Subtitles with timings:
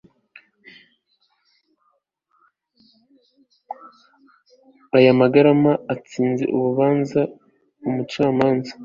[5.05, 7.21] y amagarama atsinze urubanza
[7.87, 8.71] umucamanza